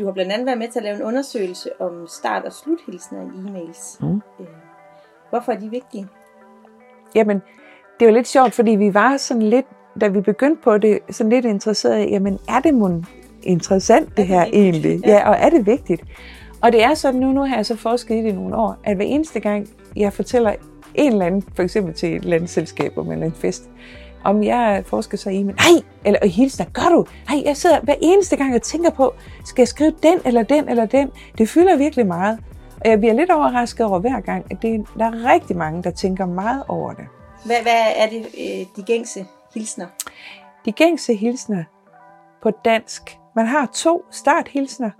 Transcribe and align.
du 0.00 0.04
har 0.04 0.12
blandt 0.12 0.32
andet 0.32 0.46
været 0.46 0.58
med 0.58 0.68
til 0.68 0.78
at 0.78 0.82
lave 0.82 0.96
en 0.96 1.02
undersøgelse 1.02 1.70
om 1.80 2.06
start- 2.08 2.44
og 2.44 2.52
sluthilsner 2.52 3.20
i 3.20 3.24
e-mails. 3.24 4.06
Mm. 4.06 4.14
Øh, 4.40 4.46
hvorfor 5.30 5.52
er 5.52 5.58
de 5.58 5.70
vigtige? 5.70 6.06
Jamen, 7.14 7.42
det 8.00 8.06
jo 8.06 8.14
lidt 8.14 8.28
sjovt, 8.28 8.54
fordi 8.54 8.70
vi 8.70 8.94
var 8.94 9.16
sådan 9.16 9.42
lidt, 9.42 9.66
da 10.00 10.08
vi 10.08 10.20
begyndte 10.20 10.62
på 10.62 10.78
det, 10.78 10.98
sådan 11.10 11.30
lidt 11.30 11.44
interesseret 11.44 12.06
i, 12.06 12.10
jamen, 12.10 12.38
er 12.48 12.60
det 12.60 12.74
mon 12.74 13.06
interessant 13.42 14.08
det, 14.08 14.16
det 14.16 14.26
her 14.26 14.44
vigtigt? 14.44 14.62
egentlig? 14.62 15.00
Ja. 15.06 15.12
Ja. 15.12 15.28
og 15.28 15.36
er 15.38 15.50
det 15.50 15.66
vigtigt? 15.66 16.02
Og 16.62 16.72
det 16.72 16.82
er 16.82 16.94
sådan 16.94 17.20
nu, 17.20 17.32
nu 17.32 17.40
har 17.40 17.56
jeg 17.56 17.66
så 17.66 17.76
forsket 17.76 18.14
i 18.14 18.18
det 18.18 18.28
i 18.28 18.32
nogle 18.32 18.56
år, 18.56 18.76
at 18.84 18.96
hver 18.96 19.04
eneste 19.04 19.40
gang, 19.40 19.68
jeg 19.96 20.12
fortæller 20.12 20.54
en 20.94 21.12
eller 21.12 21.26
anden, 21.26 21.42
for 21.54 21.62
eksempel 21.62 21.94
til 21.94 22.16
et 22.16 22.22
eller 22.22 22.36
andet 22.36 22.50
selskab 22.50 22.98
om 22.98 23.06
en 23.06 23.12
eller 23.12 23.26
anden 23.26 23.40
fest, 23.40 23.70
om 24.24 24.42
jeg 24.42 24.82
forsker 24.86 25.18
så 25.18 25.30
i, 25.30 25.42
men 25.42 25.54
nej, 25.54 25.82
eller 26.04 26.20
og 26.22 26.28
hilsner, 26.28 26.66
gør 26.66 26.88
du? 26.94 27.06
Nej, 27.28 27.42
jeg 27.44 27.56
sidder 27.56 27.80
hver 27.80 27.94
eneste 28.00 28.36
gang 28.36 28.54
og 28.54 28.62
tænker 28.62 28.90
på, 28.90 29.14
skal 29.44 29.62
jeg 29.62 29.68
skrive 29.68 29.92
den 30.02 30.20
eller 30.24 30.42
den 30.42 30.68
eller 30.68 30.86
den? 30.86 31.10
Det 31.38 31.48
fylder 31.48 31.76
virkelig 31.76 32.06
meget. 32.06 32.38
Og 32.84 32.90
jeg 32.90 32.98
bliver 32.98 33.14
lidt 33.14 33.30
overrasket 33.30 33.86
over 33.86 33.98
hver 33.98 34.20
gang, 34.20 34.46
at 34.50 34.62
det, 34.62 34.86
der 34.98 35.04
er 35.04 35.32
rigtig 35.32 35.56
mange, 35.56 35.82
der 35.82 35.90
tænker 35.90 36.26
meget 36.26 36.62
over 36.68 36.92
det. 36.92 37.04
Hvad, 37.44 37.56
hvad 37.62 37.82
er 37.96 38.08
det, 38.08 38.26
øh, 38.38 38.66
de 38.76 38.82
gængse 38.82 39.26
hilsner? 39.54 39.86
De 40.64 40.72
gængse 40.72 41.14
hilsner 41.14 41.64
på 42.42 42.50
dansk, 42.50 43.18
man 43.36 43.46
har 43.46 43.66
to 43.74 44.04
starthilsner, 44.10 44.90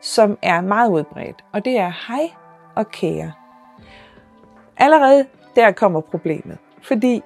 som 0.00 0.38
er 0.42 0.60
meget 0.60 0.90
udbredt, 0.90 1.44
og 1.52 1.64
det 1.64 1.78
er 1.78 1.92
hej 2.08 2.30
og 2.74 2.90
kære. 2.90 3.32
Allerede 4.76 5.26
der 5.56 5.72
kommer 5.72 6.00
problemet, 6.00 6.58
fordi 6.82 7.22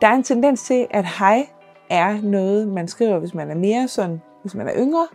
der 0.00 0.06
er 0.06 0.14
en 0.14 0.22
tendens 0.22 0.62
til, 0.62 0.86
at 0.90 1.06
hej 1.18 1.46
er 1.90 2.20
noget, 2.22 2.68
man 2.68 2.88
skriver, 2.88 3.18
hvis 3.18 3.34
man 3.34 3.50
er 3.50 3.54
mere 3.54 3.88
sådan, 3.88 4.20
hvis 4.42 4.54
man 4.54 4.68
er 4.68 4.72
yngre. 4.76 5.06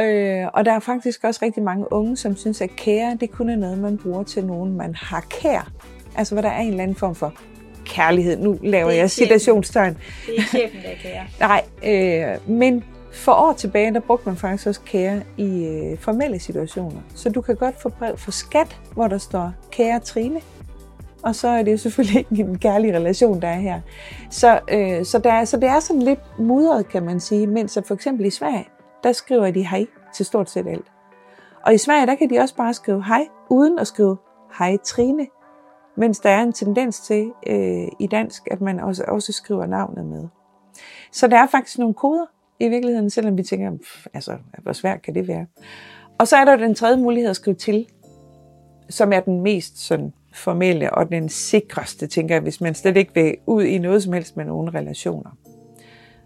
Øh, 0.00 0.46
og 0.52 0.64
der 0.64 0.72
er 0.72 0.80
faktisk 0.80 1.24
også 1.24 1.40
rigtig 1.42 1.62
mange 1.62 1.92
unge, 1.92 2.16
som 2.16 2.36
synes, 2.36 2.60
at 2.60 2.70
kære, 2.76 3.16
det 3.20 3.30
kun 3.30 3.48
er 3.48 3.56
noget, 3.56 3.78
man 3.78 3.98
bruger 3.98 4.22
til 4.22 4.46
nogen, 4.46 4.76
man 4.76 4.94
har 4.94 5.20
kær. 5.30 5.70
Altså, 6.16 6.34
hvor 6.34 6.42
der 6.42 6.48
er 6.48 6.60
en 6.60 6.68
eller 6.68 6.82
anden 6.82 6.96
form 6.96 7.14
for 7.14 7.34
kærlighed. 7.84 8.36
Nu 8.36 8.58
laver 8.62 8.90
er 8.90 8.94
jeg 8.94 9.10
citationstegn. 9.10 9.98
Det 10.26 10.38
er 10.38 10.42
chefen, 10.42 10.82
der 10.82 10.88
er 10.88 10.94
kære. 11.02 11.26
Nej, 11.48 11.64
øh, 11.84 12.50
men 12.50 12.84
for 13.12 13.32
år 13.32 13.52
tilbage, 13.52 13.94
der 13.94 14.00
brugte 14.00 14.28
man 14.28 14.36
faktisk 14.36 14.66
også 14.66 14.80
kære 14.80 15.22
i 15.36 15.64
øh, 15.64 15.98
formelle 15.98 16.38
situationer. 16.38 17.00
Så 17.14 17.30
du 17.30 17.40
kan 17.40 17.56
godt 17.56 17.82
få 17.82 17.88
brev 17.88 18.16
for 18.16 18.30
skat, 18.30 18.80
hvor 18.92 19.08
der 19.08 19.18
står 19.18 19.52
kære 19.70 20.00
Trine. 20.00 20.40
Og 21.22 21.34
så 21.34 21.48
er 21.48 21.62
det 21.62 21.72
jo 21.72 21.76
selvfølgelig 21.76 22.26
ikke 22.30 22.42
en 22.42 22.58
kærlig 22.58 22.94
relation, 22.94 23.42
der 23.42 23.48
er 23.48 23.58
her. 23.58 23.80
Så, 24.30 24.60
øh, 24.70 25.04
så, 25.04 25.18
der, 25.18 25.32
er- 25.32 25.44
så 25.44 25.56
det 25.56 25.68
er 25.68 25.80
sådan 25.80 26.02
lidt 26.02 26.20
mudret, 26.38 26.88
kan 26.88 27.02
man 27.02 27.20
sige. 27.20 27.46
Mens 27.46 27.76
at 27.76 27.86
for 27.86 27.94
eksempel 27.94 28.26
i 28.26 28.30
Sverige, 28.30 28.68
der 29.04 29.12
skriver 29.12 29.50
de 29.50 29.66
hej 29.68 29.86
til 30.14 30.26
stort 30.26 30.50
set 30.50 30.66
alt. 30.66 30.92
Og 31.66 31.74
i 31.74 31.78
Sverige, 31.78 32.06
der 32.06 32.14
kan 32.14 32.30
de 32.30 32.38
også 32.38 32.54
bare 32.56 32.74
skrive 32.74 33.04
hej, 33.04 33.26
uden 33.50 33.78
at 33.78 33.86
skrive 33.86 34.16
hej 34.58 34.76
Trine. 34.84 35.26
Mens 35.96 36.20
der 36.20 36.30
er 36.30 36.42
en 36.42 36.52
tendens 36.52 37.00
til 37.00 37.32
øh, 37.46 37.88
i 38.00 38.06
dansk, 38.10 38.48
at 38.50 38.60
man 38.60 38.80
også, 38.80 39.04
også 39.08 39.32
skriver 39.32 39.66
navnet 39.66 40.06
med. 40.06 40.28
Så 41.12 41.26
der 41.28 41.36
er 41.38 41.46
faktisk 41.46 41.78
nogle 41.78 41.94
koder 41.94 42.26
i 42.60 42.68
virkeligheden, 42.68 43.10
selvom 43.10 43.36
vi 43.38 43.42
tænker, 43.42 43.70
pff, 43.76 44.06
altså, 44.14 44.36
hvor 44.62 44.72
svært 44.72 45.02
kan 45.02 45.14
det 45.14 45.28
være? 45.28 45.46
Og 46.18 46.28
så 46.28 46.36
er 46.36 46.44
der 46.44 46.56
den 46.56 46.74
tredje 46.74 46.96
mulighed 46.96 47.30
at 47.30 47.36
skrive 47.36 47.54
til, 47.56 47.86
som 48.90 49.12
er 49.12 49.20
den 49.20 49.40
mest 49.40 49.78
sådan, 49.86 50.12
formelle 50.32 50.94
og 50.94 51.10
den 51.10 51.28
sikreste, 51.28 52.06
tænker 52.06 52.34
jeg, 52.34 52.42
hvis 52.42 52.60
man 52.60 52.74
slet 52.74 52.96
ikke 52.96 53.14
vil 53.14 53.34
ud 53.46 53.62
i 53.62 53.78
noget 53.78 54.02
som 54.02 54.12
helst 54.12 54.36
med 54.36 54.44
nogle 54.44 54.70
relationer. 54.70 55.30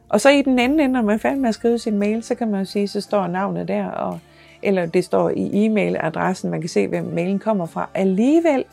Og 0.09 0.21
så 0.21 0.31
i 0.31 0.43
den 0.43 0.59
anden 0.59 0.81
ende, 0.81 0.93
når 0.93 1.03
man 1.03 1.15
er 1.15 1.19
færdig 1.19 1.41
med 1.41 1.49
at 1.49 1.55
skrive 1.55 1.79
sin 1.79 1.99
mail, 1.99 2.23
så 2.23 2.35
kan 2.35 2.51
man 2.51 2.61
jo 2.61 2.65
sige, 2.65 2.89
så 2.89 3.01
står 3.01 3.27
navnet 3.27 3.69
der, 3.69 3.87
og, 3.87 4.19
eller 4.63 4.87
det 4.87 5.05
står 5.05 5.31
i 5.31 5.67
e-mailadressen, 5.67 6.51
man 6.51 6.61
kan 6.61 6.69
se, 6.69 6.89
hvem 6.89 7.05
mailen 7.05 7.39
kommer 7.39 7.67
fra. 7.67 7.89
Alligevel, 7.95 8.65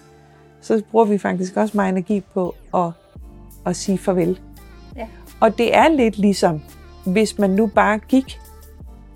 så 0.62 0.82
bruger 0.92 1.06
vi 1.06 1.18
faktisk 1.18 1.58
også 1.58 1.78
meget 1.78 1.90
energi 1.90 2.24
på 2.34 2.56
at, 2.74 2.92
at 3.66 3.76
sige 3.76 3.98
farvel. 3.98 4.40
Ja. 4.96 5.08
Og 5.40 5.58
det 5.58 5.76
er 5.76 5.88
lidt 5.88 6.18
ligesom, 6.18 6.62
hvis 7.06 7.40
man 7.40 7.50
nu 7.50 7.68
bare 7.68 7.98
gik 7.98 8.40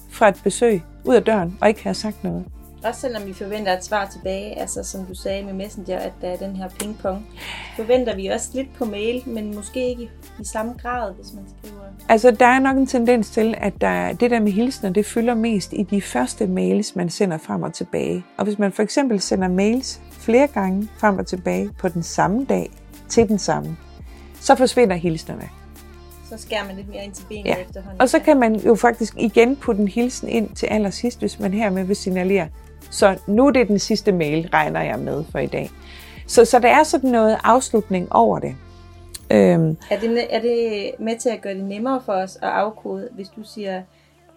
fra 0.10 0.28
et 0.28 0.42
besøg 0.44 0.82
ud 1.06 1.16
af 1.16 1.24
døren 1.24 1.58
og 1.62 1.68
ikke 1.68 1.84
havde 1.84 1.98
sagt 1.98 2.24
noget. 2.24 2.46
Også 2.84 3.02
selvom 3.02 3.26
vi 3.26 3.34
forventer 3.34 3.78
et 3.78 3.84
svar 3.84 4.06
tilbage, 4.06 4.60
altså 4.60 4.84
som 4.84 5.06
du 5.06 5.14
sagde 5.16 5.44
med 5.44 5.54
Messenger, 5.54 6.00
at 6.00 6.12
der 6.22 6.28
er 6.28 6.36
den 6.38 6.56
her 6.56 6.70
pingpong, 6.80 7.28
forventer 7.76 8.16
vi 8.16 8.28
også 8.28 8.50
lidt 8.54 8.68
på 8.78 8.86
mail, 8.86 9.24
men 9.26 9.56
måske 9.56 9.90
ikke 9.90 10.10
i 10.40 10.44
samme 10.46 10.74
grad, 10.82 11.14
hvis 11.14 11.34
man 11.34 11.44
skriver. 11.58 11.82
Altså, 12.10 12.32
der 12.32 12.46
er 12.46 12.60
nok 12.60 12.78
en 12.78 12.88
tendens 12.88 13.30
til, 13.30 13.56
at 13.58 13.74
der, 13.82 14.14
det 14.14 14.32
der 14.32 14.40
med 14.40 14.52
hilsner, 14.52 14.90
det 14.90 15.06
fylder 15.06 15.34
mest 15.34 15.74
i 15.74 15.84
de 15.84 16.02
første 16.02 16.48
mails, 16.48 16.96
man 16.96 17.10
sender 17.10 17.38
frem 17.38 17.64
og 17.64 17.74
tilbage. 17.74 18.26
Og 18.38 18.44
hvis 18.46 18.60
man 18.60 18.72
for 18.72 18.84
eksempel 18.84 19.22
sender 19.22 19.48
mails 19.48 20.02
flere 20.12 20.48
gange 20.48 20.90
frem 20.98 21.18
og 21.20 21.28
tilbage 21.28 21.70
på 21.78 21.88
den 21.90 22.04
samme 22.04 22.46
dag 22.50 22.72
til 23.10 23.28
den 23.28 23.40
samme, 23.40 23.78
så 24.40 24.56
forsvinder 24.56 24.96
hilsnerne. 24.96 25.50
Så 26.30 26.38
skærer 26.38 26.66
man 26.68 26.76
lidt 26.76 26.90
mere 26.90 27.04
ind 27.06 27.14
til 27.14 27.26
benet 27.30 27.46
Ja. 27.46 27.56
efterhånden. 27.56 28.02
Og 28.02 28.10
så 28.10 28.20
kan 28.20 28.40
man 28.40 28.56
jo 28.56 28.76
faktisk 28.76 29.14
igen 29.18 29.56
putte 29.56 29.82
en 29.82 29.88
hilsen 29.88 30.30
ind 30.30 30.50
til 30.56 30.66
allersidst, 30.66 31.20
hvis 31.20 31.40
man 31.40 31.54
hermed 31.54 31.84
vil 31.84 31.96
signalere. 31.96 32.48
Så 32.94 33.18
nu 33.28 33.48
er 33.48 33.52
det 33.52 33.68
den 33.68 33.80
sidste 33.80 34.12
mail, 34.12 34.50
regner 34.54 34.82
jeg 34.82 35.00
med 35.00 35.24
for 35.32 35.40
i 35.40 35.48
dag. 35.48 35.70
Så, 36.28 36.46
så 36.46 36.60
der 36.60 36.68
er 36.68 36.84
sådan 36.84 37.10
noget 37.10 37.38
afslutning 37.44 38.14
over 38.14 38.40
det. 38.40 38.56
Øhm, 39.32 39.78
Er 39.92 40.00
det, 40.00 40.36
er 40.36 40.42
det 40.42 40.92
med 41.00 41.18
til 41.18 41.30
at 41.30 41.42
gøre 41.42 41.54
det 41.54 41.64
nemmere 41.64 42.02
for 42.06 42.14
os 42.14 42.36
at 42.36 42.50
afkode, 42.50 43.10
hvis 43.12 43.30
du 43.30 43.44
siger, 43.44 43.82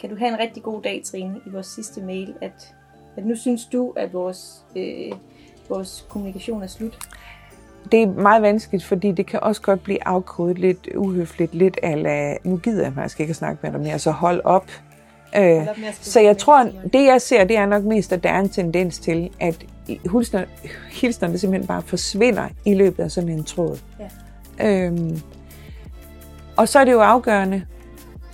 kan 0.00 0.10
du 0.10 0.16
have 0.16 0.28
en 0.28 0.38
rigtig 0.38 0.62
god 0.62 0.82
dag, 0.82 1.02
Trine, 1.04 1.40
i 1.46 1.50
vores 1.50 1.66
sidste 1.66 2.00
mail, 2.00 2.34
at, 2.40 2.74
at 3.16 3.26
nu 3.26 3.36
synes 3.36 3.64
du, 3.64 3.92
at 3.96 4.12
vores, 4.12 4.64
øh, 4.76 5.12
vores 5.68 6.06
kommunikation 6.08 6.62
er 6.62 6.66
slut? 6.66 6.98
det 7.92 8.02
er 8.02 8.06
meget 8.06 8.42
vanskeligt, 8.42 8.84
fordi 8.84 9.12
det 9.12 9.26
kan 9.26 9.40
også 9.42 9.62
godt 9.62 9.82
blive 9.82 10.06
afkodet 10.08 10.58
lidt 10.58 10.88
uhøfligt, 10.96 11.54
lidt 11.54 11.78
ala, 11.82 12.36
nu 12.44 12.56
gider 12.56 12.82
jeg 12.82 12.92
faktisk 12.94 13.20
ikke 13.20 13.30
at 13.30 13.36
snakke 13.36 13.58
med 13.62 13.72
dig 13.72 13.80
mere, 13.80 13.98
så 13.98 14.10
hold 14.10 14.40
op. 14.44 14.70
Øh, 15.36 15.66
så 16.00 16.20
jeg 16.20 16.38
tror, 16.38 16.70
det 16.92 17.04
jeg 17.04 17.22
ser, 17.22 17.44
det 17.44 17.56
er 17.56 17.66
nok 17.66 17.84
mest, 17.84 18.12
at 18.12 18.22
der 18.22 18.30
er 18.30 18.40
en 18.40 18.48
tendens 18.48 18.98
til, 18.98 19.30
at 19.40 19.66
hilsner, 20.12 20.44
hilsnerne 20.90 21.38
simpelthen 21.38 21.66
bare 21.66 21.82
forsvinder 21.82 22.48
i 22.64 22.74
løbet 22.74 23.02
af 23.02 23.10
sådan 23.10 23.28
en 23.28 23.44
tråd. 23.44 23.78
Ja. 24.58 24.86
Øhm, 24.86 25.20
og 26.56 26.68
så 26.68 26.78
er 26.78 26.84
det 26.84 26.92
jo 26.92 27.00
afgørende 27.00 27.62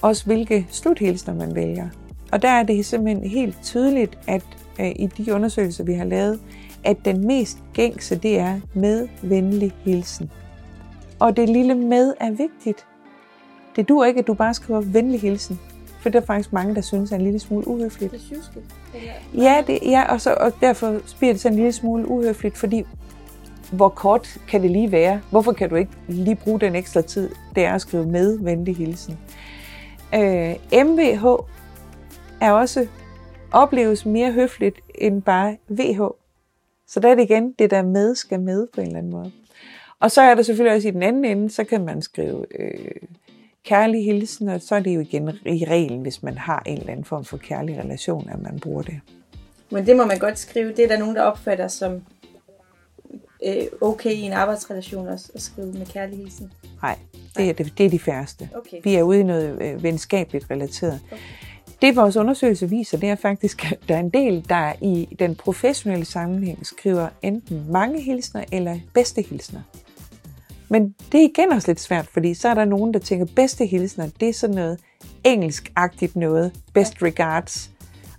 også, 0.03 0.25
hvilke 0.27 0.67
sluthilsner 0.71 1.35
man 1.35 1.55
vælger. 1.55 1.89
Og 2.33 2.43
der 2.43 2.49
er 2.49 2.63
det 2.63 2.87
simpelthen 2.87 3.31
helt 3.31 3.59
tydeligt, 3.63 4.19
at 4.27 4.43
øh, 4.81 4.93
i 4.97 5.07
de 5.07 5.35
undersøgelser, 5.35 5.85
vi 5.85 5.95
har 5.95 6.05
lavet, 6.05 6.41
at 6.85 6.97
den 7.05 7.27
mest 7.27 7.59
gængse, 7.73 8.17
det 8.17 8.39
er 8.39 8.61
med 8.75 9.09
venlig 9.23 9.73
hilsen. 9.85 10.31
Og 11.19 11.37
det 11.37 11.49
lille 11.49 11.75
med 11.75 12.15
er 12.21 12.31
vigtigt. 12.31 12.87
Det 13.77 13.89
duer 13.89 14.05
ikke, 14.05 14.21
at 14.21 14.27
du 14.27 14.35
bare 14.35 14.55
skriver 14.55 14.81
venlig 14.81 15.21
hilsen, 15.21 15.61
for 16.03 16.09
der 16.11 16.21
er 16.21 16.25
faktisk 16.25 16.53
mange, 16.53 16.75
der 16.75 16.81
synes 16.81 17.13
er 17.13 17.17
en 17.17 17.23
lille 17.23 17.39
smule 17.39 17.69
uhøfligt. 17.69 18.13
Det 18.13 18.21
sjusket. 18.21 18.63
Eller, 18.95 19.45
Ja, 19.45 19.65
det, 19.67 19.79
ja 19.83 20.13
og, 20.13 20.21
så, 20.21 20.35
og 20.35 20.53
derfor 20.61 21.01
bliver 21.19 21.33
det 21.33 21.41
sådan 21.41 21.53
en 21.53 21.59
lille 21.59 21.73
smule 21.73 22.09
uhøfligt, 22.09 22.59
fordi 22.59 22.85
hvor 23.73 23.89
kort 23.89 24.39
kan 24.49 24.63
det 24.63 24.71
lige 24.71 24.93
være? 24.93 25.21
Hvorfor 25.31 25.53
kan 25.53 25.69
du 25.71 25.75
ikke 25.77 25.93
lige 26.09 26.37
bruge 26.37 26.61
den 26.61 26.75
ekstra 26.75 27.03
tid, 27.03 27.31
det 27.55 27.65
er 27.65 27.75
at 27.75 27.81
skrive 27.81 28.07
med 28.07 28.39
venlig 28.39 28.77
hilsen? 28.77 29.19
Øh, 30.15 30.55
MVH 30.85 31.25
er 32.41 32.53
også 32.53 32.87
opleves 33.53 34.07
mere 34.07 34.33
høfligt 34.33 34.81
end 34.95 35.23
bare 35.23 35.57
VH. 35.69 36.01
Så 36.87 37.01
der 37.01 37.09
er 37.09 37.15
det 37.15 37.23
igen, 37.23 37.53
det 37.59 37.71
der 37.71 37.83
med 37.83 38.15
skal 38.15 38.41
med 38.41 38.67
på 38.75 38.81
en 38.81 38.87
eller 38.87 38.99
anden 38.99 39.13
måde. 39.13 39.33
Og 40.01 40.11
så 40.11 40.23
er 40.23 40.35
der 40.35 40.43
selvfølgelig 40.43 40.77
også 40.77 40.89
i 40.89 40.91
den 40.91 41.03
anden 41.03 41.25
ende, 41.25 41.51
så 41.51 41.65
kan 41.65 41.85
man 41.85 42.03
skrive 42.03 42.47
øh, 42.61 42.91
kærlig 43.65 44.05
hilsen, 44.05 44.49
og 44.49 44.61
så 44.61 44.75
er 44.75 44.81
det 44.81 44.95
jo 44.95 45.01
igen 45.01 45.29
i 45.47 45.65
reglen, 45.65 46.03
hvis 46.03 46.23
man 46.23 46.39
har 46.39 46.63
en 46.67 46.79
eller 46.79 46.93
anden 46.93 47.05
form 47.05 47.25
for 47.25 47.37
kærlig 47.37 47.79
relation, 47.79 48.29
at 48.29 48.43
man 48.43 48.61
bruger 48.61 48.83
det. 48.83 49.01
Men 49.71 49.87
det 49.87 49.97
må 49.97 50.05
man 50.05 50.19
godt 50.19 50.39
skrive. 50.39 50.69
Det 50.69 50.85
er 50.85 50.89
der 50.89 50.99
nogen, 50.99 51.17
der 51.17 51.23
opfatter 51.23 51.69
som 51.69 52.03
øh, 53.47 53.65
okay 53.81 54.11
i 54.11 54.21
en 54.21 54.33
arbejdsrelation 54.33 55.09
også, 55.09 55.31
at 55.35 55.43
skrive 55.43 55.73
med 55.73 55.87
kærlig 55.87 56.19
hilsen. 56.19 56.53
Nej, 56.83 56.99
det 57.37 57.49
er, 57.49 57.53
det, 57.53 57.79
det 57.79 57.87
er 57.87 57.91
de 57.91 57.99
færreste. 57.99 58.49
Okay. 58.55 58.77
Vi 58.85 58.95
er 58.95 59.03
ude 59.03 59.21
i 59.21 59.23
noget 59.23 59.63
øh, 59.63 59.83
venskabeligt 59.83 60.51
relateret. 60.51 61.01
Okay. 61.13 61.23
Det 61.83 61.97
vores 61.97 62.17
undersøgelse 62.17 62.71
viser, 62.71 62.99
det 62.99 63.09
er 63.09 63.15
faktisk, 63.15 63.73
at 63.73 63.79
der 63.89 63.95
er 63.95 64.01
en 64.01 64.11
del, 64.11 64.49
der 64.49 64.73
i 64.81 65.17
den 65.19 65.35
professionelle 65.35 66.05
sammenhæng 66.05 66.67
skriver 66.67 67.09
enten 67.23 67.65
mange 67.71 68.01
hilsner 68.01 68.45
eller 68.53 68.79
bedste 68.95 69.23
hilsner. 69.23 69.61
Men 70.73 70.95
det 71.13 71.21
er 71.21 71.25
igen 71.25 71.53
også 71.53 71.69
lidt 71.69 71.81
svært, 71.81 72.07
fordi 72.07 72.35
så 72.35 72.49
er 72.49 72.55
der 72.55 72.65
nogen, 72.65 72.95
der 72.95 73.01
tænker, 73.01 73.27
bedste 73.37 73.67
hilsner, 73.67 74.09
det 74.21 74.29
er 74.29 74.33
sådan 74.33 74.57
noget 74.57 74.79
engelskagtigt 75.25 76.17
noget, 76.17 76.53
best 76.75 77.03
regards, 77.03 77.71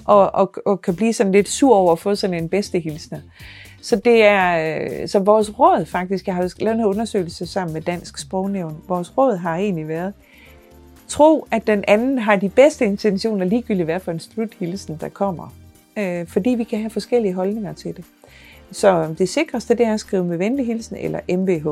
og, 0.05 0.35
og, 0.35 0.53
og 0.65 0.81
kan 0.81 0.95
blive 0.95 1.13
sådan 1.13 1.31
lidt 1.31 1.49
sur 1.49 1.75
over 1.75 1.91
at 1.91 1.99
få 1.99 2.15
sådan 2.15 2.43
en 2.43 2.49
bedste 2.49 2.79
hilsner. 2.79 3.19
Så 3.81 3.95
det 3.95 4.23
er, 4.23 4.75
øh, 5.01 5.07
så 5.07 5.19
vores 5.19 5.59
råd 5.59 5.85
faktisk, 5.85 6.27
jeg 6.27 6.35
har 6.35 6.43
jo 6.43 6.49
lavet 6.59 6.79
en 6.79 6.85
undersøgelse 6.85 7.45
sammen 7.45 7.73
med 7.73 7.81
Dansk 7.81 8.17
Sprognævn, 8.17 8.77
vores 8.87 9.17
råd 9.17 9.37
har 9.37 9.55
egentlig 9.55 9.87
været, 9.87 10.13
tro, 11.07 11.47
at 11.51 11.67
den 11.67 11.83
anden 11.87 12.19
har 12.19 12.35
de 12.35 12.49
bedste 12.49 12.85
intentioner, 12.85 13.45
ligegyldigt 13.45 13.85
hvad 13.85 13.99
for 13.99 14.11
en 14.11 14.19
sluthilsen, 14.19 14.97
der 15.01 15.09
kommer. 15.09 15.53
Øh, 15.97 16.27
fordi 16.27 16.49
vi 16.49 16.63
kan 16.63 16.79
have 16.79 16.89
forskellige 16.89 17.33
holdninger 17.33 17.73
til 17.73 17.95
det. 17.95 18.05
Så 18.71 19.15
det 19.17 19.29
sikreste, 19.29 19.75
det 19.75 19.85
er 19.85 19.93
at 19.93 19.99
skrive 19.99 20.25
med 20.25 20.37
venlig 20.37 20.65
hilsen 20.65 20.97
eller 20.97 21.19
MBH 21.37 21.67